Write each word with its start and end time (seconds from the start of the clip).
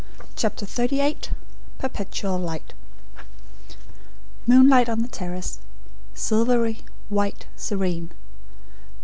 CHAPTER 0.35 0.65
XXXVIII 0.65 1.19
PERPETUAL 1.77 2.39
LIGHT 2.39 2.73
Moonlight 4.47 4.89
on 4.89 5.03
the 5.03 5.07
terrace 5.07 5.59
silvery, 6.15 6.81
white, 7.09 7.45
serene. 7.55 8.09